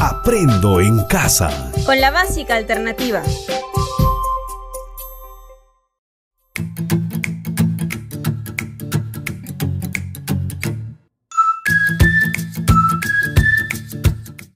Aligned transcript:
Aprendo 0.00 0.80
en 0.80 1.04
casa. 1.06 1.72
Con 1.84 2.00
la 2.00 2.12
básica 2.12 2.54
alternativa. 2.54 3.20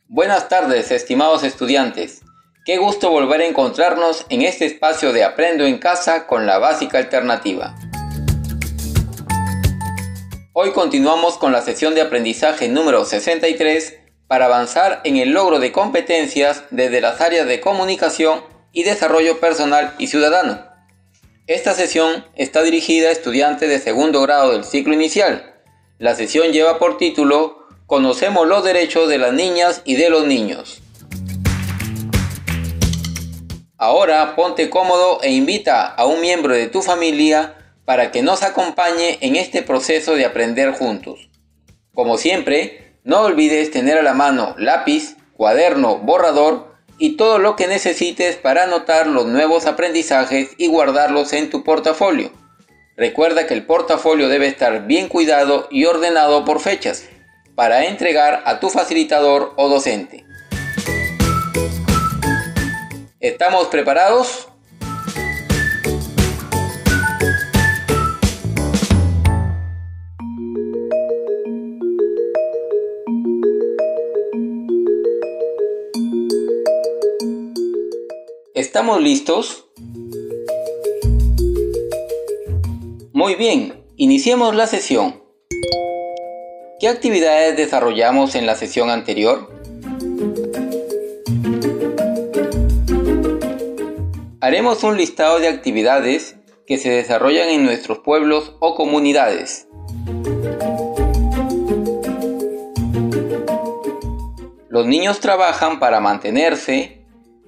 Buenas 0.07 0.49
tardes, 0.49 0.93
estimados 0.93 1.43
estudiantes. 1.43 2.21
Qué 2.65 2.79
gusto 2.79 3.11
volver 3.11 3.41
a 3.41 3.47
encontrarnos 3.47 4.25
en 4.29 4.43
este 4.43 4.67
espacio 4.67 5.13
de 5.13 5.25
Aprendo 5.25 5.65
en 5.65 5.79
casa 5.79 6.29
con 6.29 6.47
la 6.47 6.59
básica 6.59 6.99
alternativa. 6.99 7.75
Hoy 10.53 10.71
continuamos 10.71 11.37
con 11.37 11.51
la 11.51 11.63
sesión 11.63 11.97
de 11.97 12.03
aprendizaje 12.03 12.69
número 12.69 13.05
63 13.05 14.02
para 14.33 14.47
avanzar 14.47 15.03
en 15.05 15.19
el 15.19 15.33
logro 15.33 15.59
de 15.59 15.73
competencias 15.73 16.65
desde 16.71 17.03
las 17.03 17.21
áreas 17.21 17.47
de 17.47 17.61
comunicación 17.61 18.43
y 18.73 18.83
desarrollo 18.83 19.41
personal 19.41 19.95
y 19.99 20.07
ciudadano. 20.07 20.65
Esta 21.47 21.75
sesión 21.75 22.25
está 22.35 22.63
dirigida 22.63 23.11
a 23.11 23.13
estudiantes 23.13 23.69
de 23.69 23.79
segundo 23.79 24.23
grado 24.23 24.53
del 24.53 24.65
ciclo 24.65 24.95
inicial. 24.95 25.61
La 25.99 26.15
sesión 26.15 26.51
lleva 26.51 26.79
por 26.79 26.97
título 26.97 27.67
Conocemos 27.85 28.49
los 28.49 28.65
derechos 28.65 29.07
de 29.11 29.19
las 29.19 29.35
niñas 29.35 29.83
y 29.85 29.97
de 29.97 30.09
los 30.09 30.27
niños. 30.27 30.81
Ahora 33.77 34.35
ponte 34.35 34.71
cómodo 34.71 35.21
e 35.23 35.31
invita 35.31 35.85
a 35.85 36.07
un 36.07 36.23
miembro 36.23 36.55
de 36.55 36.69
tu 36.69 36.81
familia 36.81 37.55
para 37.85 38.11
que 38.11 38.23
nos 38.23 38.43
acompañe 38.43 39.19
en 39.21 39.37
este 39.37 39.61
proceso 39.63 40.15
de 40.15 40.25
aprender 40.25 40.73
juntos. 40.73 41.29
Como 41.93 42.17
siempre, 42.17 42.82
no 43.05 43.23
olvides 43.23 43.71
tener 43.71 43.99
a 43.99 44.03
la 44.03 44.15
mano 44.15 44.55
lápiz, 44.59 45.17
cuaderno, 45.37 45.99
borrador 45.99 46.73
y 46.99 47.17
todo 47.17 47.39
lo 47.39 47.57
que 47.57 47.67
necesites 47.67 48.37
para 48.37 48.63
anotar 48.63 49.09
los 49.09 49.27
nuevos 49.27 49.67
aprendizajes 49.67 50.51
y 50.57 50.69
guardarlos 50.69 51.33
en 51.33 51.51
tu 51.51 51.65
portafolio. 51.65 52.31
Recuerda 52.97 53.47
que 53.47 53.55
el 53.55 53.67
portafolio 53.67 54.29
debe 54.29 54.47
estar 54.47 54.87
bien 54.87 55.09
cuidado 55.09 55.67
y 55.71 55.87
ordenado 55.87 56.45
por 56.45 56.61
fechas 56.61 57.09
para 57.57 57.87
entregar 57.87 58.43
a 58.47 58.61
tu 58.61 58.69
facilitador 58.69 59.53
o 59.57 59.69
docente. 59.69 60.25
¿Estamos 63.19 63.67
preparados? 63.69 64.52
¿Estamos 78.63 79.03
listos? 79.03 79.67
Muy 83.13 83.35
bien, 83.35 83.83
iniciemos 83.97 84.55
la 84.55 84.69
sesión. 84.69 85.21
¿Qué 86.79 86.87
actividades 86.87 87.57
desarrollamos 87.57 88.37
en 88.37 88.47
la 88.47 88.55
sesión 88.55 88.89
anterior? 88.89 89.53
Haremos 94.41 94.85
un 94.85 94.97
listado 94.97 95.41
de 95.41 95.49
actividades 95.49 96.37
que 96.65 96.79
se 96.79 96.91
desarrollan 96.91 97.49
en 97.49 97.65
nuestros 97.65 97.99
pueblos 97.99 98.55
o 98.61 98.77
comunidades. 98.77 99.67
Los 104.69 104.87
niños 104.87 105.19
trabajan 105.19 105.81
para 105.81 105.99
mantenerse, 105.99 107.02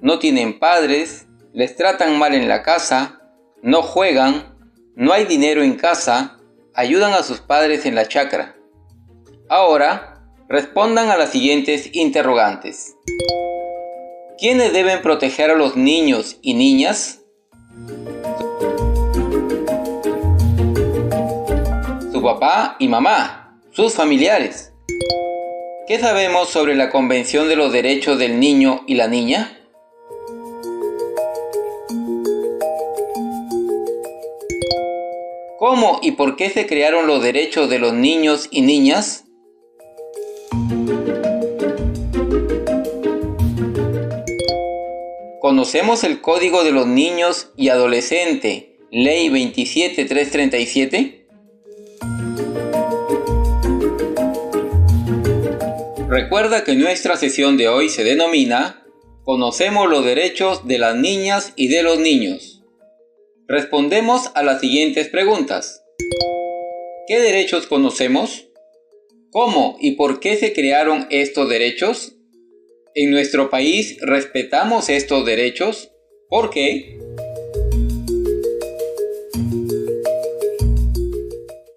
no 0.05 0.19
tienen 0.19 0.59
padres, 0.59 1.25
les 1.51 1.75
tratan 1.75 2.19
mal 2.19 2.35
en 2.35 2.47
la 2.47 2.61
casa, 2.61 3.21
no 3.63 3.81
juegan, 3.81 4.55
no 4.95 5.11
hay 5.11 5.25
dinero 5.25 5.63
en 5.63 5.73
casa, 5.73 6.37
ayudan 6.75 7.13
a 7.13 7.23
sus 7.23 7.39
padres 7.39 7.87
en 7.87 7.95
la 7.95 8.07
chacra. 8.07 8.55
Ahora, 9.49 10.21
respondan 10.47 11.09
a 11.09 11.17
las 11.17 11.31
siguientes 11.31 11.89
interrogantes. 11.95 12.95
¿Quiénes 14.37 14.73
deben 14.73 15.01
proteger 15.01 15.49
a 15.49 15.55
los 15.55 15.75
niños 15.75 16.37
y 16.43 16.53
niñas? 16.53 17.21
Su 22.11 22.21
papá 22.21 22.75
y 22.77 22.87
mamá, 22.87 23.59
sus 23.71 23.95
familiares. 23.95 24.71
¿Qué 25.87 25.97
sabemos 25.97 26.49
sobre 26.49 26.75
la 26.75 26.91
Convención 26.91 27.49
de 27.49 27.55
los 27.55 27.73
Derechos 27.73 28.19
del 28.19 28.39
Niño 28.39 28.83
y 28.85 28.93
la 28.93 29.07
Niña? 29.07 29.61
¿Cómo 35.67 35.99
y 36.03 36.11
por 36.11 36.35
qué 36.35 36.51
se 36.51 36.67
crearon 36.67 37.07
los 37.07 37.23
derechos 37.23 37.67
de 37.71 37.79
los 37.79 37.91
niños 37.91 38.49
y 38.51 38.61
niñas? 38.61 39.23
¿Conocemos 45.41 46.03
el 46.03 46.21
Código 46.21 46.63
de 46.63 46.71
los 46.71 46.85
Niños 46.85 47.51
y 47.57 47.69
Adolescentes, 47.69 48.65
Ley 48.91 49.29
27337? 49.29 51.25
Recuerda 56.07 56.63
que 56.63 56.75
nuestra 56.75 57.17
sesión 57.17 57.57
de 57.57 57.69
hoy 57.69 57.89
se 57.89 58.03
denomina 58.03 58.83
Conocemos 59.23 59.89
los 59.89 60.05
derechos 60.05 60.67
de 60.67 60.77
las 60.77 60.95
niñas 60.95 61.53
y 61.55 61.69
de 61.69 61.81
los 61.81 61.97
niños. 61.97 62.55
Respondemos 63.47 64.31
a 64.33 64.41
las 64.41 64.59
siguientes 64.59 65.07
preguntas. 65.07 65.83
¿Qué 67.07 67.19
derechos 67.19 67.67
conocemos? 67.67 68.47
¿Cómo 69.29 69.77
y 69.79 69.91
por 69.91 70.19
qué 70.19 70.35
se 70.35 70.51
crearon 70.51 71.05
estos 71.11 71.47
derechos? 71.47 72.15
¿En 72.95 73.11
nuestro 73.11 73.51
país 73.51 73.97
respetamos 74.01 74.89
estos 74.89 75.27
derechos? 75.27 75.91
¿Por 76.27 76.49
qué? 76.49 76.97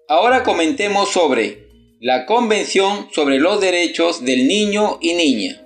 Ahora 0.07 0.41
comentemos 0.41 1.09
sobre 1.11 1.67
la 1.99 2.25
Convención 2.25 3.09
sobre 3.11 3.37
los 3.37 3.61
Derechos 3.61 4.25
del 4.25 4.47
Niño 4.47 4.97
y 5.01 5.13
Niña. 5.13 5.63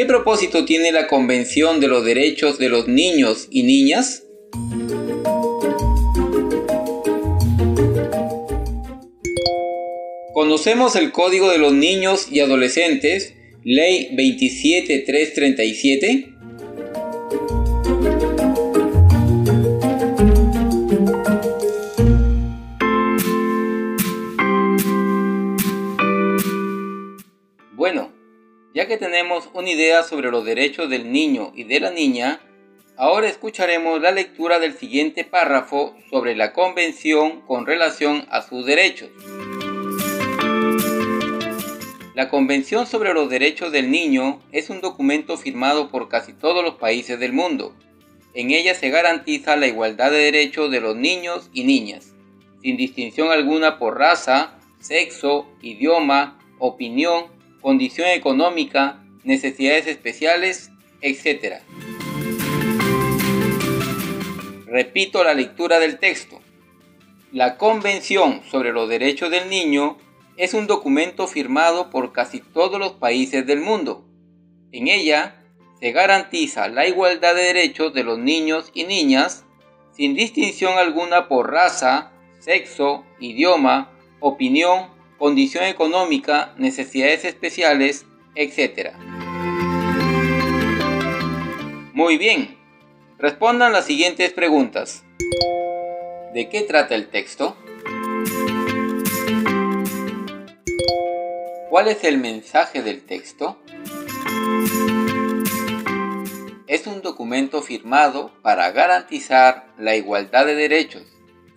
¿Qué 0.00 0.06
propósito 0.06 0.64
tiene 0.64 0.92
la 0.92 1.08
Convención 1.08 1.78
de 1.78 1.86
los 1.86 2.06
Derechos 2.06 2.58
de 2.58 2.70
los 2.70 2.88
Niños 2.88 3.48
y 3.50 3.64
Niñas? 3.64 4.24
Conocemos 10.32 10.96
el 10.96 11.12
Código 11.12 11.50
de 11.50 11.58
los 11.58 11.74
Niños 11.74 12.28
y 12.32 12.40
Adolescentes, 12.40 13.34
Ley 13.62 14.16
27337. 14.16 16.39
Una 29.52 29.70
idea 29.70 30.02
sobre 30.02 30.30
los 30.30 30.44
derechos 30.44 30.88
del 30.88 31.10
niño 31.10 31.52
y 31.54 31.64
de 31.64 31.80
la 31.80 31.90
niña, 31.90 32.40
ahora 32.96 33.28
escucharemos 33.28 34.00
la 34.00 34.12
lectura 34.12 34.58
del 34.58 34.74
siguiente 34.74 35.24
párrafo 35.24 35.96
sobre 36.10 36.36
la 36.36 36.52
Convención 36.52 37.40
con 37.42 37.66
relación 37.66 38.26
a 38.30 38.42
sus 38.42 38.64
derechos. 38.64 39.10
La 42.14 42.28
Convención 42.28 42.86
sobre 42.86 43.14
los 43.14 43.30
Derechos 43.30 43.72
del 43.72 43.90
Niño 43.90 44.40
es 44.52 44.68
un 44.68 44.80
documento 44.80 45.36
firmado 45.36 45.90
por 45.90 46.08
casi 46.08 46.32
todos 46.32 46.62
los 46.62 46.74
países 46.74 47.18
del 47.18 47.32
mundo. 47.32 47.74
En 48.34 48.50
ella 48.50 48.74
se 48.74 48.90
garantiza 48.90 49.56
la 49.56 49.66
igualdad 49.66 50.10
de 50.10 50.18
derechos 50.18 50.70
de 50.70 50.80
los 50.80 50.94
niños 50.94 51.48
y 51.52 51.64
niñas, 51.64 52.12
sin 52.62 52.76
distinción 52.76 53.30
alguna 53.30 53.78
por 53.78 53.98
raza, 53.98 54.58
sexo, 54.80 55.46
idioma, 55.62 56.38
opinión, 56.58 57.24
condición 57.60 58.08
económica, 58.08 58.99
necesidades 59.24 59.86
especiales, 59.86 60.70
etc. 61.00 61.62
Repito 64.66 65.24
la 65.24 65.34
lectura 65.34 65.78
del 65.78 65.98
texto. 65.98 66.40
La 67.32 67.56
Convención 67.56 68.42
sobre 68.50 68.72
los 68.72 68.88
Derechos 68.88 69.30
del 69.30 69.48
Niño 69.48 69.98
es 70.36 70.54
un 70.54 70.66
documento 70.66 71.26
firmado 71.26 71.90
por 71.90 72.12
casi 72.12 72.40
todos 72.40 72.78
los 72.78 72.92
países 72.92 73.46
del 73.46 73.60
mundo. 73.60 74.04
En 74.72 74.88
ella 74.88 75.44
se 75.80 75.92
garantiza 75.92 76.68
la 76.68 76.86
igualdad 76.86 77.34
de 77.34 77.42
derechos 77.42 77.92
de 77.94 78.04
los 78.04 78.18
niños 78.18 78.70
y 78.74 78.84
niñas 78.84 79.44
sin 79.92 80.14
distinción 80.14 80.78
alguna 80.78 81.28
por 81.28 81.50
raza, 81.50 82.12
sexo, 82.38 83.04
idioma, 83.18 83.90
opinión, 84.20 84.88
condición 85.18 85.64
económica, 85.64 86.54
necesidades 86.56 87.24
especiales, 87.24 88.06
etc. 88.40 88.94
Muy 91.92 92.16
bien, 92.16 92.56
respondan 93.18 93.72
las 93.72 93.84
siguientes 93.84 94.32
preguntas. 94.32 95.04
¿De 96.32 96.48
qué 96.48 96.62
trata 96.62 96.94
el 96.94 97.08
texto? 97.10 97.56
¿Cuál 101.68 101.88
es 101.88 102.02
el 102.04 102.16
mensaje 102.16 102.82
del 102.82 103.04
texto? 103.04 103.58
Es 106.66 106.86
un 106.86 107.02
documento 107.02 107.60
firmado 107.60 108.32
para 108.42 108.70
garantizar 108.70 109.66
la 109.76 109.96
igualdad 109.96 110.46
de 110.46 110.54
derechos, 110.54 111.02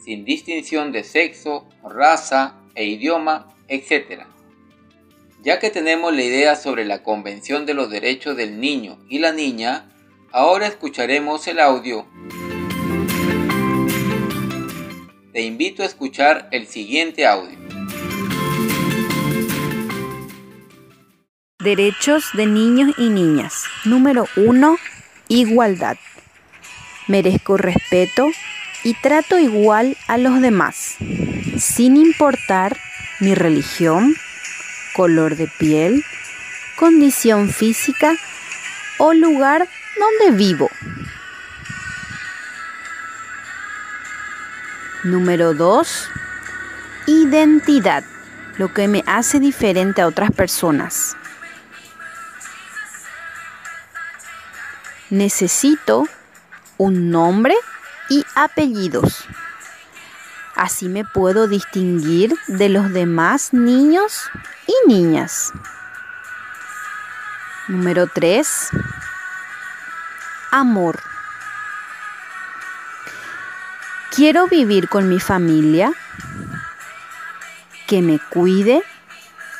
sin 0.03 0.25
distinción 0.25 0.91
de 0.91 1.05
sexo, 1.05 1.69
raza 1.81 2.59
e 2.75 2.83
idioma, 2.83 3.55
etc. 3.69 4.32
Ya 5.43 5.59
que 5.59 5.69
tenemos 5.69 6.15
la 6.15 6.23
idea 6.23 6.55
sobre 6.55 6.85
la 6.85 7.03
Convención 7.03 7.65
de 7.65 7.73
los 7.73 7.89
Derechos 7.89 8.37
del 8.37 8.61
Niño 8.61 8.97
y 9.09 9.19
la 9.19 9.33
Niña, 9.33 9.89
ahora 10.31 10.67
escucharemos 10.67 11.45
el 11.47 11.59
audio. 11.59 12.07
Te 15.33 15.41
invito 15.41 15.83
a 15.83 15.85
escuchar 15.85 16.47
el 16.51 16.65
siguiente 16.67 17.27
audio. 17.27 17.59
Derechos 21.59 22.23
de 22.35 22.45
niños 22.45 22.95
y 22.97 23.09
niñas. 23.09 23.65
Número 23.83 24.27
1. 24.37 24.77
Igualdad. 25.27 25.97
Merezco 27.09 27.57
respeto 27.57 28.29
y 28.85 28.93
trato 28.93 29.37
igual 29.37 29.97
a 30.07 30.17
los 30.17 30.39
demás, 30.39 30.95
sin 31.57 31.97
importar 31.97 32.77
mi 33.19 33.35
religión, 33.35 34.15
color 34.93 35.35
de 35.35 35.47
piel, 35.47 36.03
condición 36.77 37.49
física 37.49 38.15
o 38.97 39.13
lugar 39.13 39.67
donde 39.99 40.37
vivo. 40.37 40.69
Número 45.03 45.53
2. 45.53 46.09
Identidad, 47.07 48.03
lo 48.57 48.73
que 48.73 48.87
me 48.87 49.03
hace 49.05 49.39
diferente 49.39 50.01
a 50.01 50.07
otras 50.07 50.31
personas. 50.31 51.17
necesito 55.13 56.07
un 56.77 57.11
nombre 57.11 57.55
y 58.09 58.25
apellidos. 58.35 59.25
Así 60.55 60.87
me 60.87 61.03
puedo 61.03 61.47
distinguir 61.47 62.35
de 62.47 62.69
los 62.69 62.91
demás 62.91 63.53
niños 63.53 64.29
y 64.67 64.87
niñas. 64.87 65.51
Número 67.67 68.07
3. 68.07 68.69
Amor. 70.51 71.01
Quiero 74.15 74.47
vivir 74.47 74.89
con 74.89 75.09
mi 75.09 75.19
familia, 75.19 75.91
que 77.87 78.03
me 78.03 78.19
cuide, 78.19 78.83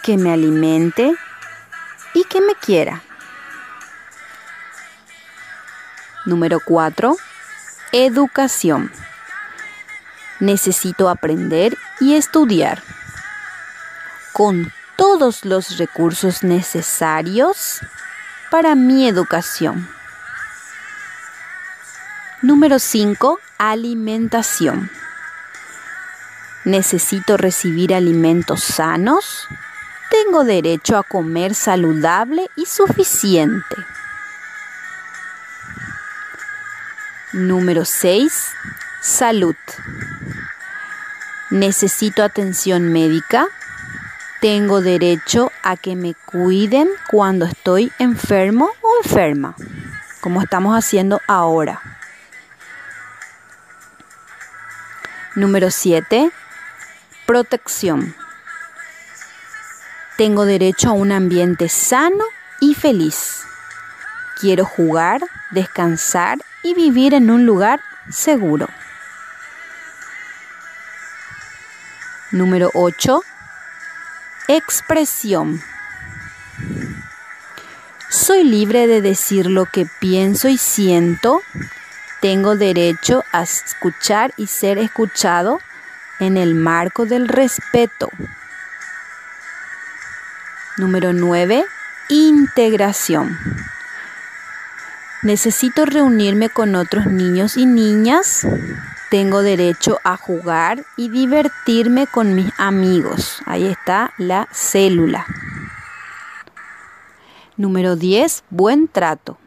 que 0.04 0.18
me 0.18 0.32
alimente 0.32 1.16
y 2.14 2.24
que 2.26 2.40
me 2.42 2.54
quiera. 2.54 3.02
Número 6.26 6.60
4. 6.64 7.18
Educación. 7.94 8.92
Necesito 10.44 11.08
aprender 11.08 11.78
y 12.02 12.16
estudiar 12.16 12.84
con 14.34 14.74
todos 14.98 15.46
los 15.46 15.78
recursos 15.78 16.44
necesarios 16.44 17.80
para 18.52 18.76
mi 18.76 19.08
educación. 19.08 19.88
Número 22.42 22.78
5. 22.78 23.40
Alimentación. 23.58 24.92
Necesito 26.66 27.38
recibir 27.38 27.94
alimentos 27.94 28.66
sanos. 28.66 29.48
Tengo 30.10 30.44
derecho 30.44 30.98
a 30.98 31.04
comer 31.04 31.56
saludable 31.56 32.50
y 32.58 32.66
suficiente. 32.66 33.78
Número 37.32 37.86
6. 37.86 38.50
Salud. 39.00 39.56
Necesito 41.54 42.24
atención 42.24 42.92
médica. 42.92 43.48
Tengo 44.42 44.82
derecho 44.82 45.52
a 45.62 45.78
que 45.78 45.96
me 45.96 46.16
cuiden 46.16 46.90
cuando 47.12 47.46
estoy 47.46 47.92
enfermo 48.00 48.72
o 48.82 49.04
enferma, 49.04 49.56
como 50.20 50.42
estamos 50.42 50.76
haciendo 50.76 51.22
ahora. 51.28 51.80
Número 55.36 55.70
7. 55.70 56.32
Protección. 57.28 58.16
Tengo 60.18 60.46
derecho 60.46 60.90
a 60.90 60.94
un 60.94 61.12
ambiente 61.12 61.70
sano 61.70 62.24
y 62.62 62.74
feliz. 62.74 63.44
Quiero 64.42 64.66
jugar, 64.66 65.22
descansar 65.52 66.40
y 66.64 66.74
vivir 66.74 67.14
en 67.14 67.30
un 67.30 67.46
lugar 67.46 67.80
seguro. 68.10 68.68
Número 72.34 72.72
8. 72.74 73.22
Expresión. 74.48 75.62
Soy 78.10 78.44
libre 78.44 78.88
de 78.88 79.02
decir 79.02 79.46
lo 79.46 79.66
que 79.66 79.86
pienso 80.00 80.48
y 80.48 80.58
siento. 80.58 81.44
Tengo 82.22 82.56
derecho 82.56 83.24
a 83.32 83.44
escuchar 83.44 84.34
y 84.36 84.48
ser 84.48 84.80
escuchado 84.80 85.60
en 86.20 86.38
el 86.38 86.56
marco 86.56 87.06
del 87.06 87.28
respeto. 87.28 88.10
Número 90.78 91.14
9. 91.14 91.64
Integración. 92.10 93.38
Necesito 95.22 95.86
reunirme 95.86 96.50
con 96.50 96.74
otros 96.74 97.06
niños 97.06 97.58
y 97.58 97.68
niñas. 97.68 98.48
Tengo 99.14 99.44
derecho 99.44 100.00
a 100.04 100.18
jugar 100.18 100.88
y 100.98 101.08
divertirme 101.08 102.08
con 102.08 102.34
mis 102.34 102.52
amigos. 102.58 103.44
Ahí 103.46 103.64
está 103.68 104.12
la 104.18 104.50
célula. 104.52 105.28
Número 107.56 107.96
10. 107.96 108.44
Buen 108.50 108.88
trato. 108.88 109.38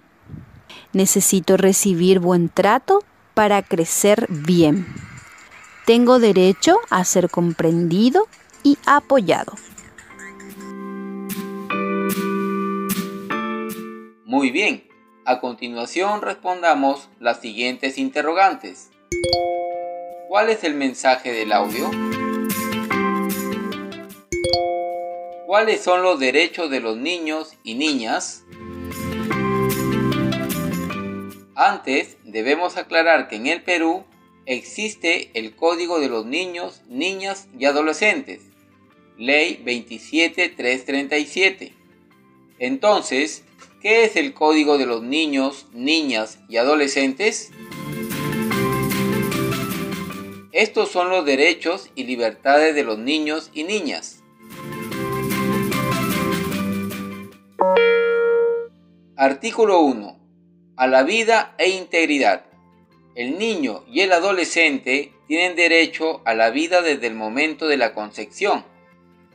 Necesito 0.93 1.57
recibir 1.57 2.21
buen 2.21 2.49
trato 2.49 3.03
para 3.35 3.61
crecer 3.61 4.29
bien. 4.29 4.87
Tengo 5.85 6.21
derecho 6.21 6.79
a 6.89 7.05
ser 7.05 7.29
comprendido 7.29 8.29
y 8.63 8.79
apoyado. 8.87 9.53
Muy 14.25 14.53
bien, 14.53 14.87
a 15.25 15.41
continuación 15.41 16.23
respondamos 16.23 17.09
las 17.19 17.41
siguientes 17.41 17.99
interrogantes. 17.99 18.91
¿Cuál 20.29 20.51
es 20.51 20.65
el 20.65 20.75
mensaje 20.75 21.33
del 21.33 21.53
audio? 21.53 21.91
¿Cuáles 25.47 25.81
son 25.81 26.03
los 26.03 26.19
derechos 26.19 26.69
de 26.71 26.81
los 26.81 26.97
niños 26.97 27.55
y 27.63 27.75
niñas? 27.75 28.43
Antes, 31.55 32.17
debemos 32.25 32.77
aclarar 32.77 33.29
que 33.29 33.37
en 33.37 33.47
el 33.47 33.63
Perú 33.63 34.05
existe 34.45 35.31
el 35.35 35.55
Código 35.57 36.01
de 36.01 36.09
los 36.09 36.27
Niños, 36.27 36.83
Niñas 36.89 37.49
y 37.59 37.65
Adolescentes, 37.65 38.43
Ley 39.17 39.63
27337. 39.65 41.73
Entonces, 42.59 43.45
¿Qué 43.87 44.05
es 44.05 44.17
el 44.17 44.35
Código 44.35 44.79
de 44.79 44.87
los 44.87 45.05
Niños, 45.05 45.67
Niñas 45.73 46.41
y 46.49 46.57
Adolescentes? 46.57 47.53
Estos 50.57 50.91
son 50.91 51.11
los 51.11 51.27
derechos 51.27 51.91
y 51.95 52.05
libertades 52.05 52.75
de 52.75 52.83
los 52.83 52.97
niños 52.99 53.51
y 53.53 53.65
niñas. 53.65 54.23
Artículo 59.19 59.81
1. 59.81 60.19
A 60.79 60.87
la 60.87 61.03
vida 61.03 61.55
e 61.59 61.69
integridad. 61.69 62.47
El 63.15 63.39
niño 63.39 63.85
y 63.87 64.01
el 64.01 64.13
adolescente 64.13 65.13
tienen 65.29 65.57
derecho 65.57 66.23
a 66.25 66.33
la 66.33 66.49
vida 66.49 66.81
desde 66.81 67.09
el 67.09 67.15
momento 67.15 67.69
de 67.69 67.77
la 67.77 67.93
concepción. 67.93 68.65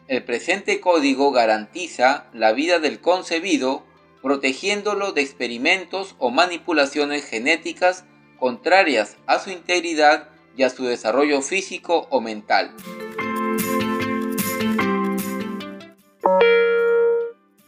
El 0.07 0.23
presente 0.23 0.79
código 0.79 1.31
garantiza 1.31 2.31
la 2.33 2.51
vida 2.51 2.79
del 2.79 2.99
concebido 2.99 3.83
protegiéndolo 4.23 5.11
de 5.11 5.21
experimentos 5.21 6.15
o 6.17 6.31
manipulaciones 6.31 7.23
genéticas 7.29 8.05
contrarias 8.39 9.17
a 9.27 9.37
su 9.37 9.51
integridad 9.51 10.31
y 10.55 10.63
a 10.63 10.69
su 10.69 10.85
desarrollo 10.85 11.41
físico 11.41 12.07
o 12.09 12.21
mental. 12.21 12.75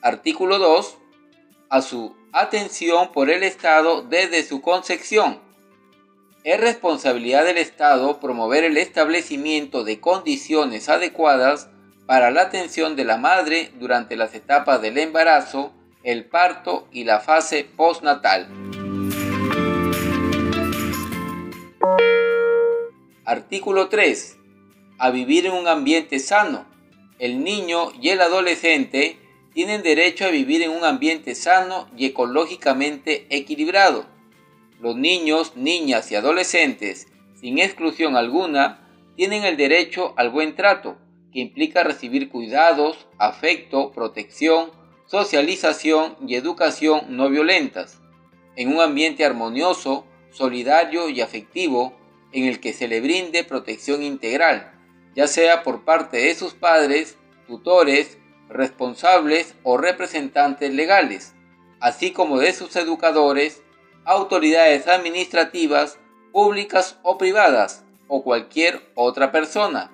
Artículo 0.02 0.60
2. 0.60 0.98
A 1.70 1.82
su 1.82 2.16
atención 2.34 3.12
por 3.12 3.30
el 3.30 3.44
Estado 3.44 4.02
desde 4.02 4.44
su 4.44 4.62
concepción. 4.62 5.40
Es 6.44 6.60
responsabilidad 6.60 7.46
del 7.46 7.58
Estado 7.58 8.20
promover 8.20 8.66
el 8.66 8.78
establecimiento 8.78 9.86
de 9.86 10.02
condiciones 10.02 10.90
adecuadas 10.90 11.70
para 12.06 12.32
la 12.32 12.42
atención 12.42 12.98
de 12.98 13.06
la 13.06 13.18
madre 13.18 13.72
durante 13.80 14.18
las 14.18 14.36
etapas 14.36 14.82
del 14.82 14.98
embarazo, 14.98 15.72
el 16.04 16.26
parto 16.26 16.88
y 16.92 17.06
la 17.06 17.22
fase 17.22 17.64
postnatal. 17.64 18.83
Artículo 23.26 23.88
3. 23.88 24.38
A 24.98 25.10
vivir 25.10 25.46
en 25.46 25.54
un 25.54 25.70
ambiente 25.70 26.20
sano. 26.20 26.66
El 27.20 27.42
niño 27.42 27.94
y 28.02 28.10
el 28.10 28.20
adolescente 28.20 29.18
tienen 29.54 29.82
derecho 29.82 30.26
a 30.26 30.30
vivir 30.30 30.62
en 30.62 30.72
un 30.72 30.84
ambiente 30.84 31.34
sano 31.34 31.88
y 31.96 32.08
ecológicamente 32.08 33.26
equilibrado. 33.30 34.08
Los 34.82 34.98
niños, 34.98 35.56
niñas 35.56 36.12
y 36.12 36.16
adolescentes, 36.16 37.08
sin 37.36 37.60
exclusión 37.60 38.18
alguna, 38.18 38.86
tienen 39.16 39.46
el 39.46 39.56
derecho 39.56 40.14
al 40.18 40.30
buen 40.30 40.58
trato, 40.58 40.98
que 41.32 41.40
implica 41.40 41.86
recibir 41.86 42.28
cuidados, 42.28 43.08
afecto, 43.20 43.94
protección, 43.94 44.72
socialización 45.06 46.18
y 46.28 46.36
educación 46.36 47.04
no 47.08 47.30
violentas, 47.30 48.02
en 48.58 48.68
un 48.68 48.82
ambiente 48.82 49.24
armonioso, 49.24 50.06
solidario 50.30 51.08
y 51.08 51.22
afectivo, 51.22 51.94
en 52.34 52.46
el 52.46 52.60
que 52.60 52.74
se 52.74 52.88
le 52.88 53.00
brinde 53.00 53.44
protección 53.44 54.04
integral, 54.04 54.74
ya 55.16 55.28
sea 55.28 55.64
por 55.64 55.86
parte 55.86 56.18
de 56.18 56.36
sus 56.36 56.54
padres, 56.54 57.18
tutores, 57.48 58.18
responsables 58.50 59.56
o 59.64 59.78
representantes 59.78 60.74
legales, 60.74 61.34
así 61.80 62.12
como 62.12 62.40
de 62.40 62.54
sus 62.54 62.76
educadores, 62.76 63.62
autoridades 64.06 64.88
administrativas, 64.88 66.00
públicas 66.32 66.98
o 67.04 67.18
privadas, 67.18 67.86
o 68.08 68.24
cualquier 68.24 68.82
otra 68.96 69.32
persona. 69.32 69.92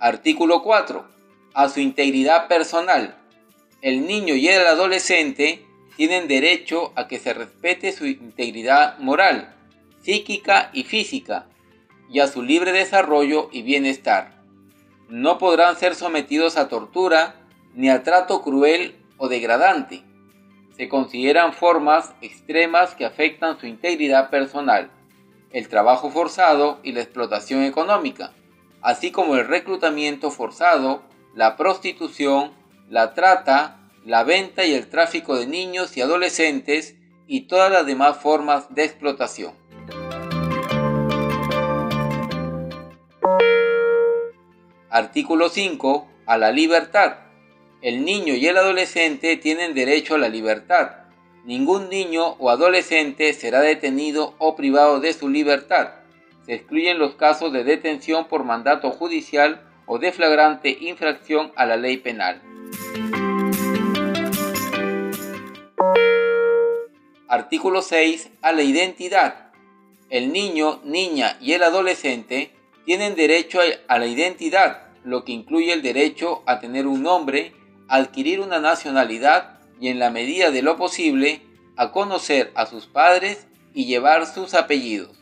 Artículo 0.00 0.62
4. 0.62 1.04
A 1.54 1.68
su 1.68 1.80
integridad 1.80 2.48
personal. 2.48 3.18
El 3.82 4.06
niño 4.06 4.34
y 4.34 4.48
el 4.48 4.66
adolescente 4.66 5.67
tienen 5.98 6.28
derecho 6.28 6.92
a 6.94 7.08
que 7.08 7.18
se 7.18 7.34
respete 7.34 7.90
su 7.90 8.06
integridad 8.06 9.00
moral, 9.00 9.52
psíquica 10.00 10.70
y 10.72 10.84
física, 10.84 11.46
y 12.08 12.20
a 12.20 12.28
su 12.28 12.44
libre 12.44 12.70
desarrollo 12.70 13.48
y 13.50 13.62
bienestar. 13.62 14.40
No 15.08 15.38
podrán 15.38 15.76
ser 15.76 15.96
sometidos 15.96 16.56
a 16.56 16.68
tortura 16.68 17.34
ni 17.74 17.90
a 17.90 18.04
trato 18.04 18.42
cruel 18.42 18.94
o 19.16 19.26
degradante. 19.26 20.04
Se 20.76 20.88
consideran 20.88 21.52
formas 21.52 22.14
extremas 22.22 22.94
que 22.94 23.04
afectan 23.04 23.58
su 23.58 23.66
integridad 23.66 24.30
personal, 24.30 24.92
el 25.50 25.68
trabajo 25.68 26.12
forzado 26.12 26.78
y 26.84 26.92
la 26.92 27.00
explotación 27.00 27.64
económica, 27.64 28.30
así 28.82 29.10
como 29.10 29.34
el 29.34 29.48
reclutamiento 29.48 30.30
forzado, 30.30 31.02
la 31.34 31.56
prostitución, 31.56 32.52
la 32.88 33.14
trata, 33.14 33.78
la 34.04 34.24
venta 34.24 34.64
y 34.64 34.74
el 34.74 34.88
tráfico 34.88 35.36
de 35.36 35.46
niños 35.46 35.96
y 35.96 36.00
adolescentes 36.00 36.96
y 37.26 37.42
todas 37.42 37.70
las 37.70 37.86
demás 37.86 38.16
formas 38.18 38.74
de 38.74 38.84
explotación. 38.84 39.52
Artículo 44.90 45.48
5. 45.48 46.08
A 46.26 46.38
la 46.38 46.50
libertad. 46.50 47.18
El 47.82 48.04
niño 48.04 48.34
y 48.34 48.46
el 48.46 48.56
adolescente 48.56 49.36
tienen 49.36 49.74
derecho 49.74 50.14
a 50.14 50.18
la 50.18 50.28
libertad. 50.28 50.92
Ningún 51.44 51.88
niño 51.88 52.36
o 52.38 52.50
adolescente 52.50 53.32
será 53.32 53.60
detenido 53.60 54.34
o 54.38 54.56
privado 54.56 55.00
de 55.00 55.12
su 55.12 55.28
libertad. 55.28 55.90
Se 56.44 56.54
excluyen 56.54 56.98
los 56.98 57.14
casos 57.14 57.52
de 57.52 57.64
detención 57.64 58.26
por 58.26 58.44
mandato 58.44 58.90
judicial 58.90 59.62
o 59.86 59.98
de 59.98 60.12
flagrante 60.12 60.76
infracción 60.80 61.52
a 61.56 61.66
la 61.66 61.76
ley 61.76 61.98
penal. 61.98 62.42
Artículo 67.38 67.82
6. 67.82 68.30
A 68.42 68.50
la 68.50 68.62
identidad. 68.64 69.52
El 70.10 70.32
niño, 70.32 70.80
niña 70.82 71.38
y 71.40 71.52
el 71.52 71.62
adolescente 71.62 72.50
tienen 72.84 73.14
derecho 73.14 73.60
a 73.86 73.98
la 74.00 74.06
identidad, 74.06 74.88
lo 75.04 75.24
que 75.24 75.30
incluye 75.30 75.72
el 75.72 75.80
derecho 75.80 76.42
a 76.46 76.58
tener 76.58 76.88
un 76.88 77.04
nombre, 77.04 77.52
adquirir 77.86 78.40
una 78.40 78.58
nacionalidad 78.58 79.60
y 79.80 79.86
en 79.86 80.00
la 80.00 80.10
medida 80.10 80.50
de 80.50 80.62
lo 80.62 80.76
posible 80.76 81.40
a 81.76 81.92
conocer 81.92 82.50
a 82.56 82.66
sus 82.66 82.86
padres 82.86 83.46
y 83.72 83.86
llevar 83.86 84.26
sus 84.26 84.54
apellidos. 84.54 85.16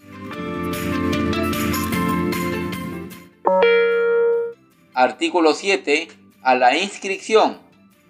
Artículo 4.95 5.53
7. 5.53 6.09
A 6.43 6.55
la 6.55 6.79
inscripción. 6.79 7.66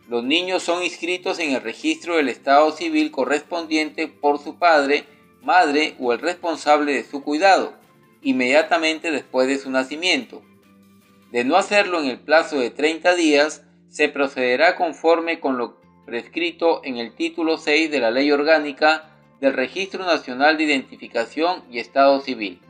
Los 0.08 0.22
niños 0.22 0.62
son 0.62 0.84
inscritos 0.84 1.40
en 1.40 1.52
el 1.52 1.62
registro 1.62 2.16
del 2.16 2.28
Estado 2.28 2.70
civil 2.70 3.10
correspondiente 3.10 4.06
por 4.06 4.38
su 4.38 4.56
padre, 4.56 5.04
madre 5.42 5.96
o 5.98 6.12
el 6.12 6.20
responsable 6.20 6.92
de 6.92 7.02
su 7.02 7.24
cuidado, 7.24 7.74
inmediatamente 8.22 9.10
después 9.10 9.48
de 9.48 9.58
su 9.58 9.68
nacimiento. 9.68 10.42
De 11.32 11.42
no 11.42 11.56
hacerlo 11.56 12.00
en 12.00 12.06
el 12.06 12.20
plazo 12.20 12.60
de 12.60 12.70
30 12.70 13.16
días, 13.16 13.64
se 13.88 14.08
procederá 14.08 14.76
conforme 14.76 15.40
con 15.40 15.58
lo 15.58 15.80
prescrito 16.04 16.82
en 16.84 16.98
el 16.98 17.16
título 17.16 17.58
6 17.58 17.90
de 17.90 17.98
la 17.98 18.12
Ley 18.12 18.30
Orgánica 18.30 19.10
del 19.40 19.54
Registro 19.54 20.04
Nacional 20.04 20.56
de 20.56 20.64
Identificación 20.64 21.64
y 21.68 21.80
Estado 21.80 22.20
Civil. 22.20 22.60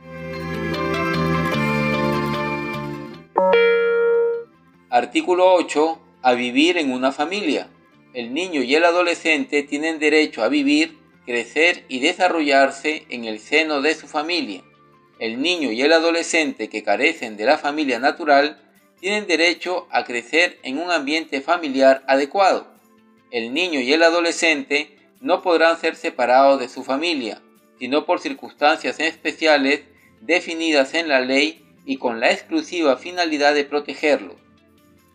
Artículo 4.89 5.53
8 5.53 6.06
a 6.21 6.33
vivir 6.33 6.77
en 6.77 6.91
una 6.91 7.11
familia. 7.11 7.69
El 8.13 8.33
niño 8.33 8.63
y 8.63 8.73
el 8.75 8.85
adolescente 8.85 9.63
tienen 9.63 9.99
derecho 9.99 10.43
a 10.43 10.49
vivir, 10.49 10.97
crecer 11.25 11.85
y 11.87 11.99
desarrollarse 11.99 13.05
en 13.09 13.25
el 13.25 13.39
seno 13.39 13.81
de 13.81 13.93
su 13.93 14.07
familia. 14.07 14.63
El 15.19 15.41
niño 15.41 15.71
y 15.71 15.81
el 15.81 15.93
adolescente 15.93 16.69
que 16.69 16.83
carecen 16.83 17.37
de 17.37 17.45
la 17.45 17.57
familia 17.57 17.99
natural 17.99 18.61
tienen 18.99 19.27
derecho 19.27 19.87
a 19.91 20.03
crecer 20.03 20.57
en 20.63 20.77
un 20.77 20.91
ambiente 20.91 21.41
familiar 21.41 22.03
adecuado. 22.07 22.67
El 23.31 23.53
niño 23.53 23.79
y 23.79 23.93
el 23.93 24.03
adolescente 24.03 24.97
no 25.19 25.41
podrán 25.41 25.79
ser 25.79 25.95
separados 25.95 26.59
de 26.59 26.69
su 26.69 26.83
familia, 26.83 27.41
sino 27.79 28.05
por 28.05 28.19
circunstancias 28.19 28.99
especiales 28.99 29.81
definidas 30.21 30.93
en 30.93 31.09
la 31.09 31.19
ley 31.19 31.63
y 31.85 31.97
con 31.97 32.19
la 32.19 32.31
exclusiva 32.31 32.97
finalidad 32.97 33.53
de 33.53 33.65
protegerlos. 33.65 34.46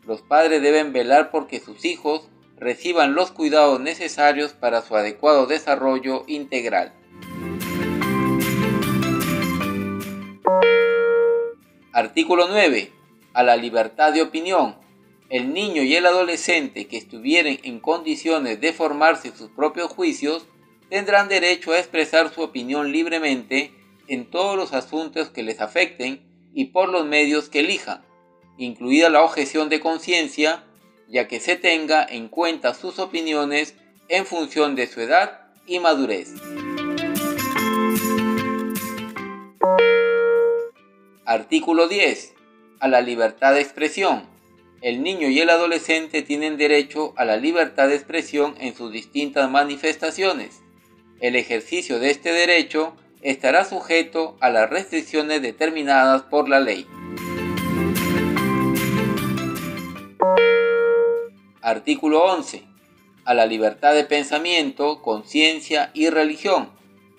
Los 0.05 0.21
padres 0.21 0.61
deben 0.63 0.93
velar 0.93 1.31
porque 1.31 1.61
sus 1.61 1.85
hijos 1.85 2.29
reciban 2.59 3.15
los 3.15 3.31
cuidados 3.31 3.81
necesarios 3.81 4.53
para 4.53 4.83
su 4.83 4.97
adecuado 4.97 5.47
desarrollo 5.47 6.25
integral. 6.27 6.93
Artículo 11.93 12.49
9. 12.49 12.91
A 13.33 13.43
la 13.45 13.57
libertad 13.57 14.13
de 14.13 14.23
opinión. 14.23 14.75
El 15.29 15.55
niño 15.55 15.83
y 15.83 15.95
el 15.95 16.05
adolescente 16.05 16.89
que 16.89 16.97
estuvieren 16.97 17.61
en 17.63 17.79
condiciones 17.79 18.61
de 18.61 18.73
formarse 18.73 19.31
sus 19.31 19.51
propios 19.51 19.93
juicios 19.93 20.47
tendrán 20.91 21.29
derecho 21.29 21.71
a 21.71 21.79
expresar 21.79 22.35
su 22.35 22.43
opinión 22.43 22.91
libremente 22.91 23.73
en 24.09 24.29
todos 24.29 24.57
los 24.57 24.73
asuntos 24.73 25.31
que 25.31 25.45
les 25.45 25.61
afecten 25.61 26.27
y 26.53 26.67
por 26.67 26.89
los 26.89 27.07
medios 27.07 27.49
que 27.49 27.61
elijan 27.61 28.03
incluida 28.59 29.09
la 29.11 29.23
objeción 29.23 29.69
de 29.69 29.81
conciencia, 29.81 30.65
ya 31.09 31.29
que 31.29 31.41
se 31.41 31.57
tenga 31.57 32.05
en 32.09 32.29
cuenta 32.29 32.75
sus 32.75 32.99
opiniones 32.99 33.75
en 34.09 34.27
función 34.27 34.75
de 34.75 34.87
su 34.87 35.01
edad 35.01 35.41
y 35.67 35.79
madurez. 35.79 36.31
Artículo 41.25 41.89
10. 41.89 42.35
A 42.81 42.89
la 42.89 43.01
libertad 43.01 43.55
de 43.55 43.61
expresión. 43.61 44.29
El 44.83 45.03
niño 45.03 45.29
y 45.29 45.39
el 45.39 45.51
adolescente 45.51 46.23
tienen 46.23 46.57
derecho 46.57 47.15
a 47.17 47.25
la 47.25 47.37
libertad 47.37 47.89
de 47.89 47.95
expresión 47.95 48.55
en 48.59 48.75
sus 48.75 48.93
distintas 48.93 49.49
manifestaciones. 49.49 50.61
El 51.21 51.37
ejercicio 51.37 52.01
de 52.01 52.11
este 52.11 52.33
derecho 52.33 52.97
estará 53.23 53.65
sujeto 53.65 54.37
a 54.41 54.51
las 54.51 54.69
restricciones 54.69 55.41
determinadas 55.41 56.23
por 56.23 56.49
la 56.49 56.59
ley. 56.59 56.87
Artículo 61.63 62.25
11. 62.25 62.65
A 63.25 63.35
la 63.35 63.47
libertad 63.47 63.95
de 63.95 64.03
pensamiento, 64.03 65.01
conciencia 65.01 65.93
y 65.95 66.11
religión. 66.11 66.71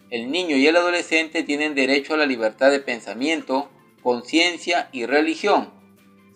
El 0.10 0.32
niño 0.32 0.58
y 0.58 0.68
el 0.68 0.76
adolescente 0.76 1.44
tienen 1.44 1.76
derecho 1.76 2.14
a 2.14 2.18
la 2.18 2.26
libertad 2.26 2.70
de 2.70 2.82
pensamiento, 2.82 3.70
conciencia 4.02 4.90
y 4.92 5.06
religión. 5.06 5.72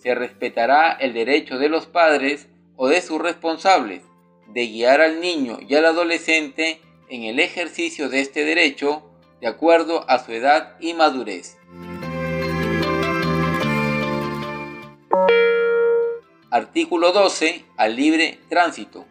se 0.02 0.16
respetará 0.16 0.92
el 0.94 1.12
derecho 1.12 1.58
de 1.58 1.68
los 1.68 1.86
padres 1.86 2.48
o 2.78 2.88
de 2.88 3.02
sus 3.02 3.20
responsables 3.20 4.04
de 4.48 4.68
guiar 4.68 5.02
al 5.02 5.20
niño 5.20 5.58
y 5.68 5.76
al 5.76 5.86
adolescente 5.86 6.80
en 7.10 7.24
el 7.24 7.40
ejercicio 7.40 8.08
de 8.08 8.22
este 8.22 8.46
derecho 8.46 9.04
de 9.42 9.48
acuerdo 9.48 10.10
a 10.10 10.24
su 10.24 10.32
edad 10.32 10.78
y 10.80 10.94
madurez. 10.94 11.58
Artículo 16.50 17.12
12. 17.12 17.66
Al 17.76 17.98
libre 17.98 18.40
tránsito. 18.48 19.06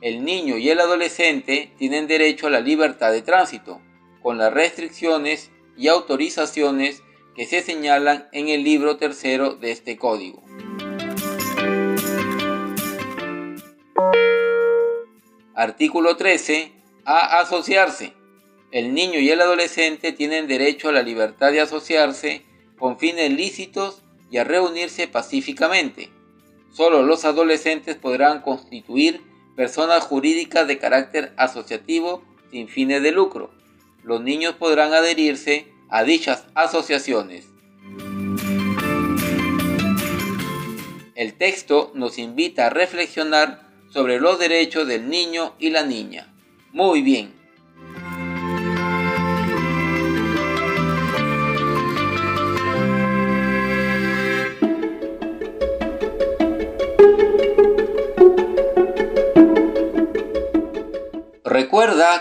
El 0.00 0.24
niño 0.24 0.56
y 0.56 0.70
el 0.70 0.80
adolescente 0.80 1.70
tienen 1.76 2.06
derecho 2.06 2.46
a 2.46 2.50
la 2.50 2.60
libertad 2.60 3.12
de 3.12 3.20
tránsito, 3.20 3.82
con 4.22 4.38
las 4.38 4.50
restricciones 4.50 5.50
y 5.76 5.88
autorizaciones 5.88 7.02
que 7.36 7.44
se 7.44 7.60
señalan 7.60 8.28
en 8.32 8.48
el 8.48 8.64
libro 8.64 8.96
tercero 8.96 9.56
de 9.56 9.72
este 9.72 9.98
código. 9.98 10.42
Artículo 15.54 16.16
13. 16.16 16.72
A 17.04 17.40
asociarse. 17.40 18.14
El 18.72 18.94
niño 18.94 19.18
y 19.18 19.28
el 19.28 19.42
adolescente 19.42 20.12
tienen 20.12 20.46
derecho 20.46 20.88
a 20.88 20.92
la 20.92 21.02
libertad 21.02 21.52
de 21.52 21.60
asociarse 21.60 22.46
con 22.78 22.98
fines 22.98 23.30
lícitos 23.30 24.02
y 24.30 24.38
a 24.38 24.44
reunirse 24.44 25.08
pacíficamente. 25.08 26.08
Solo 26.72 27.02
los 27.02 27.24
adolescentes 27.24 27.96
podrán 27.96 28.42
constituir 28.42 29.22
personas 29.56 30.04
jurídicas 30.04 30.66
de 30.68 30.78
carácter 30.78 31.32
asociativo 31.36 32.22
sin 32.50 32.68
fines 32.68 33.02
de 33.02 33.12
lucro. 33.12 33.50
Los 34.02 34.22
niños 34.22 34.54
podrán 34.54 34.92
adherirse 34.92 35.66
a 35.88 36.04
dichas 36.04 36.46
asociaciones. 36.54 37.48
El 41.14 41.34
texto 41.34 41.92
nos 41.94 42.18
invita 42.18 42.66
a 42.66 42.70
reflexionar 42.70 43.68
sobre 43.90 44.20
los 44.20 44.38
derechos 44.38 44.86
del 44.86 45.10
niño 45.10 45.54
y 45.58 45.70
la 45.70 45.82
niña. 45.82 46.32
Muy 46.72 47.02
bien. 47.02 47.39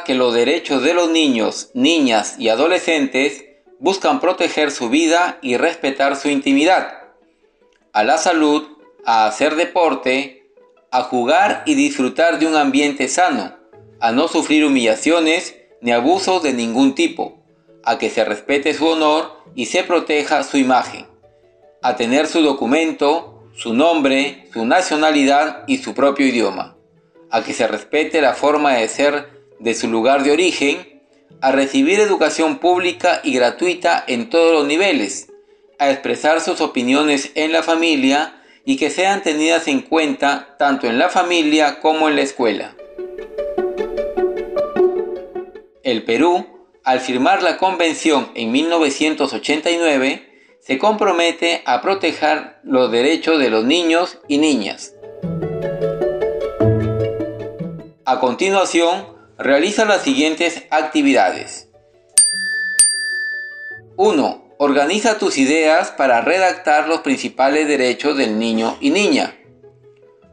Que 0.09 0.15
los 0.15 0.33
derechos 0.33 0.81
de 0.81 0.95
los 0.95 1.11
niños, 1.11 1.69
niñas 1.75 2.33
y 2.39 2.49
adolescentes 2.49 3.45
buscan 3.77 4.19
proteger 4.19 4.71
su 4.71 4.89
vida 4.89 5.37
y 5.43 5.55
respetar 5.55 6.15
su 6.15 6.29
intimidad, 6.29 7.11
a 7.93 8.03
la 8.03 8.17
salud, 8.17 8.63
a 9.05 9.27
hacer 9.27 9.55
deporte, 9.55 10.47
a 10.89 11.03
jugar 11.03 11.61
y 11.67 11.75
disfrutar 11.75 12.39
de 12.39 12.47
un 12.47 12.55
ambiente 12.55 13.07
sano, 13.07 13.55
a 13.99 14.11
no 14.11 14.27
sufrir 14.27 14.65
humillaciones 14.65 15.55
ni 15.79 15.91
abusos 15.91 16.41
de 16.41 16.53
ningún 16.53 16.95
tipo, 16.95 17.43
a 17.83 17.99
que 17.99 18.09
se 18.09 18.25
respete 18.25 18.73
su 18.73 18.87
honor 18.87 19.43
y 19.53 19.67
se 19.67 19.83
proteja 19.83 20.43
su 20.43 20.57
imagen, 20.57 21.05
a 21.83 21.97
tener 21.97 22.25
su 22.25 22.41
documento, 22.41 23.43
su 23.53 23.75
nombre, 23.75 24.47
su 24.53 24.65
nacionalidad 24.65 25.65
y 25.67 25.77
su 25.77 25.93
propio 25.93 26.25
idioma, 26.25 26.77
a 27.29 27.43
que 27.43 27.53
se 27.53 27.67
respete 27.67 28.21
la 28.21 28.33
forma 28.33 28.73
de 28.73 28.87
ser 28.87 29.38
de 29.59 29.73
su 29.73 29.87
lugar 29.87 30.23
de 30.23 30.31
origen, 30.31 31.01
a 31.41 31.51
recibir 31.51 31.99
educación 31.99 32.59
pública 32.59 33.21
y 33.23 33.33
gratuita 33.33 34.03
en 34.07 34.29
todos 34.29 34.53
los 34.53 34.67
niveles, 34.67 35.29
a 35.77 35.89
expresar 35.91 36.41
sus 36.41 36.61
opiniones 36.61 37.31
en 37.35 37.51
la 37.51 37.63
familia 37.63 38.41
y 38.65 38.77
que 38.77 38.89
sean 38.89 39.23
tenidas 39.23 39.67
en 39.67 39.81
cuenta 39.81 40.55
tanto 40.59 40.87
en 40.87 40.99
la 40.99 41.09
familia 41.09 41.79
como 41.79 42.09
en 42.09 42.15
la 42.15 42.21
escuela. 42.21 42.75
El 45.83 46.03
Perú, 46.03 46.45
al 46.83 46.99
firmar 46.99 47.41
la 47.41 47.57
convención 47.57 48.29
en 48.35 48.51
1989, 48.51 50.29
se 50.59 50.77
compromete 50.77 51.63
a 51.65 51.81
proteger 51.81 52.57
los 52.63 52.91
derechos 52.91 53.39
de 53.39 53.49
los 53.49 53.63
niños 53.63 54.19
y 54.27 54.37
niñas. 54.37 54.93
A 58.05 58.19
continuación, 58.19 59.18
realiza 59.39 59.85
las 59.85 60.01
siguientes 60.01 60.63
actividades. 60.69 61.69
1. 63.95 64.55
Organiza 64.57 65.17
tus 65.17 65.37
ideas 65.37 65.91
para 65.91 66.19
redactar 66.19 66.89
los 66.89 66.99
principales 66.99 67.67
derechos 67.67 68.17
del 68.17 68.37
niño 68.37 68.77
y 68.81 68.89
niña. 68.89 69.37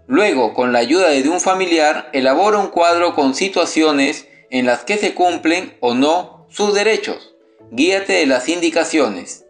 Luego, 0.09 0.55
con 0.55 0.73
la 0.73 0.81
ayuda 0.81 1.11
de 1.11 1.29
un 1.29 1.40
familiar, 1.40 2.11
elabora 2.12 2.59
un 2.59 2.69
cuadro 2.69 3.14
con 3.14 3.35
situaciones 3.35 4.27
en 4.51 4.66
las 4.66 4.83
que 4.85 4.99
se 4.99 5.14
cumplen 5.14 5.77
o 5.81 5.95
no 5.95 6.47
sus 6.51 6.75
derechos. 6.75 7.37
Guíate 7.71 8.14
de 8.14 8.27
las 8.27 8.49
indicaciones. 8.49 9.45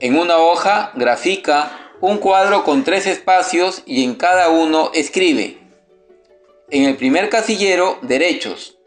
En 0.00 0.18
una 0.18 0.38
hoja, 0.38 0.92
grafica 0.94 1.92
un 2.00 2.16
cuadro 2.16 2.64
con 2.64 2.82
tres 2.82 3.06
espacios 3.06 3.82
y 3.84 4.04
en 4.04 4.14
cada 4.14 4.48
uno 4.48 4.90
escribe. 4.94 5.63
En 6.70 6.84
el 6.84 6.96
primer 6.96 7.28
casillero, 7.28 7.98
derechos. 8.00 8.78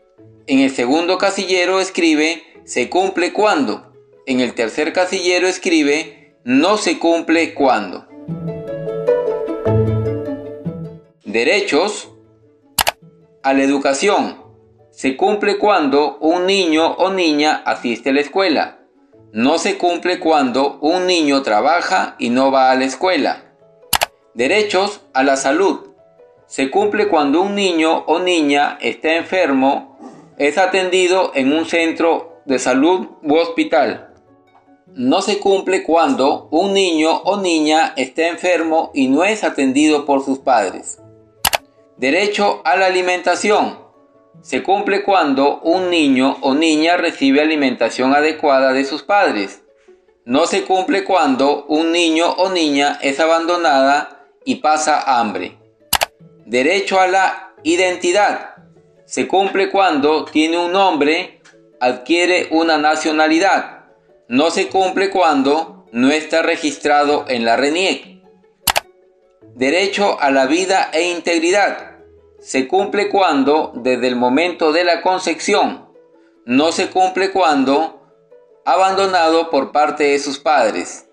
En 0.47 0.59
el 0.59 0.71
segundo 0.71 1.19
casillero 1.19 1.79
escribe 1.79 2.43
se 2.63 2.89
cumple 2.89 3.33
cuando. 3.33 3.93
En 4.25 4.39
el 4.39 4.55
tercer 4.55 4.93
casillero 4.93 5.47
escribe 5.47 6.35
no 6.43 6.77
se 6.77 6.97
cumple 6.97 7.53
cuando. 7.53 8.07
Derechos 11.23 12.09
a 13.43 13.53
la 13.53 13.63
educación. 13.63 14.41
Se 14.89 15.15
cumple 15.15 15.59
cuando 15.59 16.17
un 16.17 16.47
niño 16.47 16.93
o 16.93 17.11
niña 17.11 17.61
asiste 17.63 18.09
a 18.09 18.13
la 18.13 18.21
escuela. 18.21 18.79
No 19.33 19.59
se 19.59 19.77
cumple 19.77 20.19
cuando 20.19 20.79
un 20.79 21.05
niño 21.05 21.43
trabaja 21.43 22.15
y 22.17 22.31
no 22.31 22.51
va 22.51 22.71
a 22.71 22.75
la 22.75 22.85
escuela. 22.85 23.53
Derechos 24.33 25.01
a 25.13 25.21
la 25.21 25.37
salud. 25.37 25.86
Se 26.47 26.71
cumple 26.71 27.07
cuando 27.07 27.41
un 27.41 27.55
niño 27.55 28.05
o 28.07 28.19
niña 28.19 28.77
está 28.81 29.15
enfermo, 29.15 29.97
es 30.37 30.57
atendido 30.57 31.31
en 31.35 31.53
un 31.53 31.65
centro 31.65 32.41
de 32.45 32.57
salud 32.57 33.07
u 33.21 33.35
hospital 33.35 34.07
no 34.97 35.21
se 35.21 35.39
cumple 35.39 35.83
cuando 35.83 36.47
un 36.49 36.73
niño 36.73 37.17
o 37.23 37.37
niña 37.37 37.93
está 37.97 38.27
enfermo 38.27 38.89
y 38.95 39.07
no 39.07 39.23
es 39.23 39.43
atendido 39.43 40.05
por 40.05 40.25
sus 40.25 40.39
padres. 40.39 40.99
Derecho 41.97 42.61
a 42.63 42.75
la 42.77 42.87
alimentación. 42.87 43.77
Se 44.41 44.63
cumple 44.63 45.03
cuando 45.03 45.59
un 45.59 45.91
niño 45.91 46.37
o 46.41 46.55
niña 46.55 46.97
recibe 46.97 47.41
alimentación 47.41 48.15
adecuada 48.15 48.73
de 48.73 48.85
sus 48.85 49.03
padres. 49.03 49.61
No 50.25 50.47
se 50.47 50.63
cumple 50.63 51.03
cuando 51.03 51.65
un 51.65 51.91
niño 51.91 52.31
o 52.31 52.49
niña 52.49 52.97
es 53.01 53.19
abandonada 53.19 54.25
y 54.45 54.55
pasa 54.55 55.19
hambre. 55.19 55.57
Derecho 56.47 56.99
a 56.99 57.07
la 57.07 57.53
identidad. 57.63 58.55
Se 59.05 59.27
cumple 59.27 59.69
cuando 59.69 60.25
tiene 60.25 60.57
un 60.57 60.71
nombre, 60.71 61.41
adquiere 61.79 62.47
una 62.49 62.77
nacionalidad 62.77 63.77
no 64.29 64.51
se 64.51 64.67
cumple 64.67 65.09
cuando 65.09 65.85
no 65.93 66.11
está 66.11 66.41
registrado 66.41 67.23
en 67.29 67.45
la 67.45 67.55
RENIEC. 67.55 68.21
Derecho 69.55 70.19
a 70.19 70.31
la 70.31 70.47
vida 70.47 70.89
e 70.91 71.11
integridad. 71.11 71.95
Se 72.41 72.67
cumple 72.67 73.07
cuando, 73.07 73.71
desde 73.75 74.07
el 74.07 74.17
momento 74.17 74.73
de 74.73 74.83
la 74.83 75.01
concepción, 75.01 75.87
no 76.45 76.73
se 76.73 76.89
cumple 76.89 77.31
cuando 77.31 78.01
abandonado 78.65 79.49
por 79.49 79.71
parte 79.71 80.03
de 80.03 80.19
sus 80.19 80.39
padres. 80.39 81.07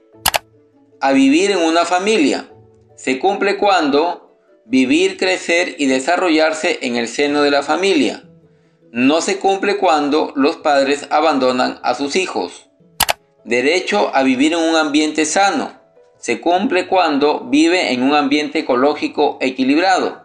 A 1.00 1.12
vivir 1.12 1.52
en 1.52 1.58
una 1.58 1.84
familia. 1.84 2.50
Se 2.96 3.20
cumple 3.20 3.58
cuando 3.58 4.23
vivir, 4.66 5.16
crecer 5.16 5.76
y 5.78 5.86
desarrollarse 5.86 6.78
en 6.82 6.96
el 6.96 7.08
seno 7.08 7.42
de 7.42 7.50
la 7.50 7.62
familia. 7.62 8.24
No 8.92 9.20
se 9.20 9.38
cumple 9.38 9.76
cuando 9.76 10.32
los 10.36 10.56
padres 10.56 11.06
abandonan 11.10 11.80
a 11.82 11.94
sus 11.94 12.16
hijos. 12.16 12.70
Derecho 13.44 14.10
a 14.14 14.22
vivir 14.22 14.52
en 14.52 14.60
un 14.60 14.76
ambiente 14.76 15.24
sano. 15.26 15.80
Se 16.18 16.40
cumple 16.40 16.86
cuando 16.86 17.40
vive 17.50 17.92
en 17.92 18.02
un 18.02 18.14
ambiente 18.14 18.60
ecológico 18.60 19.36
equilibrado. 19.40 20.24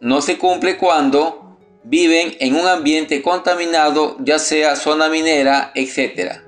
No 0.00 0.20
se 0.22 0.38
cumple 0.38 0.76
cuando 0.76 1.58
viven 1.84 2.36
en 2.40 2.56
un 2.56 2.66
ambiente 2.66 3.22
contaminado, 3.22 4.16
ya 4.20 4.38
sea 4.38 4.74
zona 4.76 5.08
minera, 5.08 5.70
etc. 5.74 6.40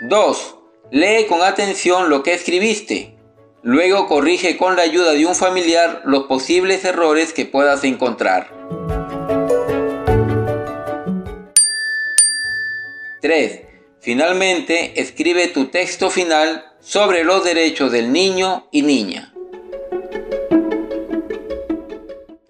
Dos, 0.00 0.55
Lee 0.90 1.26
con 1.28 1.42
atención 1.42 2.10
lo 2.10 2.22
que 2.22 2.32
escribiste. 2.32 3.16
Luego 3.62 4.06
corrige 4.06 4.56
con 4.56 4.76
la 4.76 4.82
ayuda 4.82 5.12
de 5.14 5.26
un 5.26 5.34
familiar 5.34 6.02
los 6.04 6.24
posibles 6.26 6.84
errores 6.84 7.32
que 7.32 7.44
puedas 7.44 7.82
encontrar. 7.82 8.48
3. 13.20 13.62
Finalmente, 14.00 15.00
escribe 15.00 15.48
tu 15.48 15.66
texto 15.66 16.10
final 16.10 16.64
sobre 16.78 17.24
los 17.24 17.42
derechos 17.42 17.90
del 17.90 18.12
niño 18.12 18.68
y 18.70 18.82
niña. 18.82 19.34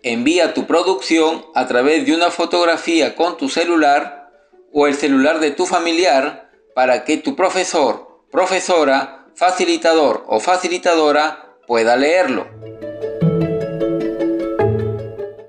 Envía 0.03 0.53
tu 0.53 0.67
producción 0.67 1.47
a 1.55 1.67
través 1.67 2.05
de 2.05 2.15
una 2.15 2.31
fotografía 2.31 3.17
con 3.17 3.39
tu 3.39 3.49
celular 3.49 4.31
o 4.71 4.87
el 4.87 4.95
celular 4.95 5.41
de 5.41 5.53
tu 5.53 5.65
familiar 5.65 6.51
para 6.75 7.05
que 7.05 7.17
tu 7.17 7.35
profesor, 7.35 8.06
profesora, 8.31 9.27
facilitador 9.35 10.25
o 10.29 10.41
facilitadora 10.41 11.57
pueda 11.67 11.97
leerlo. 11.97 12.47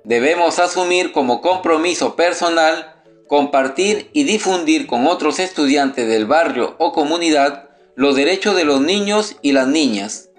Debemos 0.03 0.59
asumir 0.59 1.11
como 1.11 1.41
compromiso 1.41 2.15
personal 2.15 2.93
compartir 3.27 4.09
y 4.13 4.23
difundir 4.23 4.87
con 4.87 5.05
otros 5.05 5.39
estudiantes 5.39 6.07
del 6.07 6.25
barrio 6.25 6.75
o 6.79 6.93
comunidad 6.93 7.69
los 7.95 8.15
derechos 8.15 8.55
de 8.55 8.63
los 8.63 8.81
niños 8.81 9.35
y 9.41 9.51
las 9.51 9.67
niñas. 9.67 10.29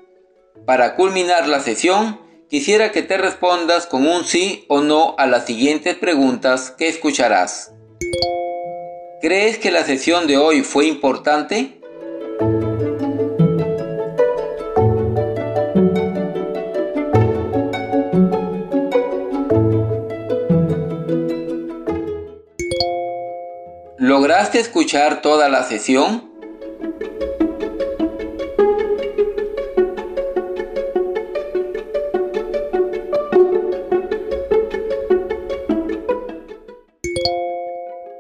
Para 0.64 0.96
culminar 0.96 1.48
la 1.48 1.60
sesión, 1.60 2.20
quisiera 2.48 2.92
que 2.92 3.02
te 3.02 3.18
respondas 3.18 3.86
con 3.86 4.06
un 4.06 4.24
sí 4.24 4.64
o 4.68 4.80
no 4.80 5.14
a 5.18 5.26
las 5.26 5.46
siguientes 5.46 5.96
preguntas 5.96 6.70
que 6.70 6.88
escucharás. 6.88 7.72
¿Crees 9.20 9.58
que 9.58 9.70
la 9.70 9.84
sesión 9.84 10.26
de 10.26 10.38
hoy 10.38 10.62
fue 10.62 10.86
importante? 10.86 11.77
¿Lograste 24.38 24.60
escuchar 24.60 25.20
toda 25.20 25.48
la 25.48 25.64
sesión? 25.64 26.30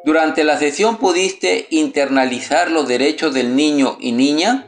Durante 0.04 0.42
la 0.42 0.58
sesión 0.58 0.96
pudiste 0.96 1.68
internalizar 1.70 2.72
los 2.72 2.88
derechos 2.88 3.32
del 3.32 3.54
niño 3.54 3.96
y 4.00 4.10
niña. 4.10 4.66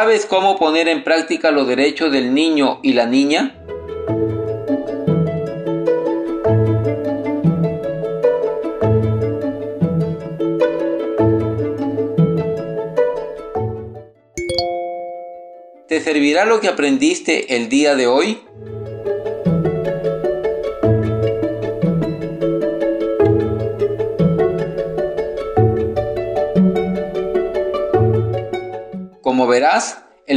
¿Sabes 0.00 0.26
cómo 0.26 0.56
poner 0.60 0.86
en 0.86 1.02
práctica 1.02 1.50
los 1.50 1.66
derechos 1.66 2.12
del 2.12 2.32
niño 2.32 2.78
y 2.84 2.92
la 2.92 3.04
niña? 3.04 3.56
¿Te 15.88 16.00
servirá 16.00 16.44
lo 16.44 16.60
que 16.60 16.68
aprendiste 16.68 17.56
el 17.56 17.68
día 17.68 17.96
de 17.96 18.06
hoy? 18.06 18.47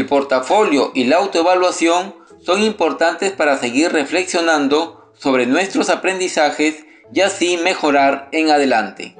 El 0.01 0.07
portafolio 0.07 0.91
y 0.95 1.03
la 1.03 1.17
autoevaluación 1.17 2.15
son 2.43 2.63
importantes 2.63 3.31
para 3.33 3.57
seguir 3.59 3.91
reflexionando 3.91 5.13
sobre 5.13 5.45
nuestros 5.45 5.91
aprendizajes 5.91 6.83
y 7.13 7.21
así 7.21 7.57
mejorar 7.57 8.27
en 8.31 8.49
adelante. 8.49 9.15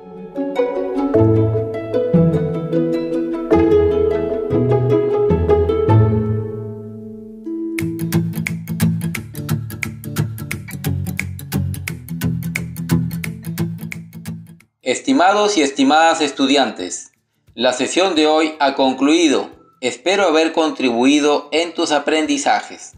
Estimados 14.81 15.57
y 15.57 15.61
estimadas 15.61 16.21
estudiantes, 16.21 17.11
la 17.53 17.71
sesión 17.71 18.15
de 18.15 18.25
hoy 18.25 18.55
ha 18.59 18.73
concluido. 18.73 19.60
Espero 19.81 20.27
haber 20.27 20.53
contribuido 20.53 21.49
en 21.51 21.73
tus 21.73 21.91
aprendizajes. 21.91 22.91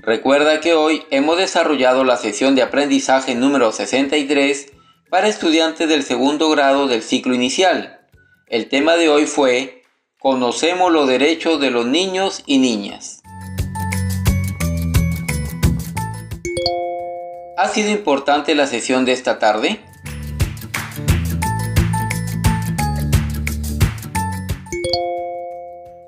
Recuerda 0.00 0.60
que 0.60 0.74
hoy 0.74 1.02
hemos 1.10 1.38
desarrollado 1.38 2.04
la 2.04 2.16
sesión 2.16 2.54
de 2.54 2.62
aprendizaje 2.62 3.34
número 3.34 3.72
63 3.72 4.70
para 5.10 5.26
estudiantes 5.26 5.88
del 5.88 6.04
segundo 6.04 6.50
grado 6.50 6.86
del 6.86 7.02
ciclo 7.02 7.34
inicial. 7.34 8.06
El 8.46 8.68
tema 8.68 8.94
de 8.94 9.08
hoy 9.08 9.26
fue 9.26 9.82
Conocemos 10.20 10.92
los 10.92 11.08
derechos 11.08 11.60
de 11.60 11.72
los 11.72 11.84
niños 11.84 12.44
y 12.46 12.58
niñas. 12.58 13.24
¿Ha 17.56 17.66
sido 17.66 17.90
importante 17.90 18.54
la 18.54 18.68
sesión 18.68 19.04
de 19.04 19.12
esta 19.12 19.40
tarde? 19.40 19.80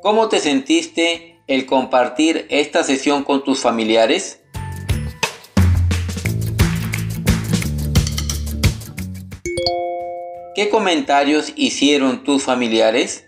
¿Cómo 0.04 0.28
te 0.28 0.38
sentiste 0.38 1.40
el 1.46 1.64
compartir 1.64 2.46
esta 2.50 2.84
sesión 2.84 3.24
con 3.24 3.42
tus 3.42 3.60
familiares? 3.60 4.42
¿Qué 10.54 10.68
comentarios 10.70 11.54
hicieron 11.56 12.22
tus 12.22 12.42
familiares? 12.42 13.24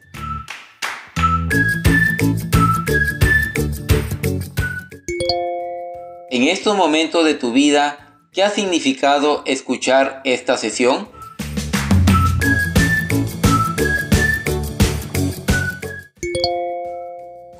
En 6.30 6.42
estos 6.42 6.76
momentos 6.76 7.24
de 7.24 7.32
tu 7.32 7.52
vida, 7.52 8.06
¿Qué 8.36 8.42
ha 8.42 8.50
significado 8.50 9.42
escuchar 9.46 10.20
esta 10.24 10.58
sesión? 10.58 11.08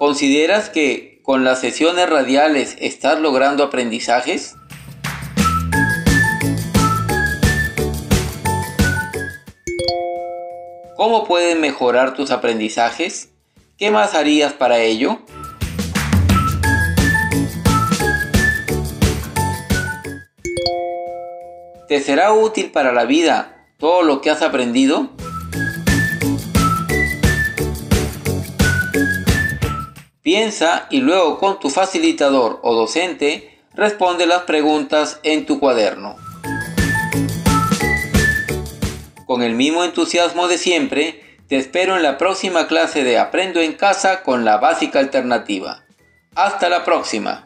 ¿Consideras 0.07 0.71
que 0.71 1.19
con 1.25 1.43
las 1.43 1.61
sesiones 1.61 2.09
radiales 2.09 2.77
estás 2.79 3.19
logrando 3.19 3.65
aprendizajes? 3.65 4.55
¿Cómo 10.95 11.25
pueden 11.25 11.61
mejorar 11.61 12.15
tus 12.15 12.31
aprendizajes? 12.31 13.31
¿Qué 13.77 13.91
más 13.91 14.15
harías 14.15 14.53
para 14.53 14.79
ello? 14.79 15.19
¿Te 21.89 21.99
será 21.99 22.33
útil 22.33 22.71
para 22.71 22.93
la 22.93 23.07
vida 23.07 23.67
todo 23.77 24.05
lo 24.05 24.21
que 24.21 24.31
has 24.31 24.43
aprendido? 24.43 25.16
Piensa 30.27 30.89
y 30.91 31.03
luego 31.03 31.39
con 31.39 31.61
tu 31.61 31.71
facilitador 31.71 32.59
o 32.65 32.75
docente 32.75 33.61
responde 33.75 34.27
las 34.27 34.43
preguntas 34.43 35.21
en 35.23 35.47
tu 35.47 35.61
cuaderno. 35.61 36.17
Con 39.25 39.45
el 39.45 39.55
mismo 39.55 39.85
entusiasmo 39.85 40.49
de 40.49 40.59
siempre, 40.59 41.23
te 41.47 41.57
espero 41.57 41.95
en 41.95 42.03
la 42.03 42.19
próxima 42.19 42.67
clase 42.67 43.05
de 43.05 43.21
Aprendo 43.21 43.61
en 43.61 43.75
casa 43.75 44.25
con 44.25 44.45
la 44.45 44.57
básica 44.57 44.99
alternativa. 44.99 45.85
Hasta 46.35 46.69
la 46.71 46.85
próxima. 46.85 47.46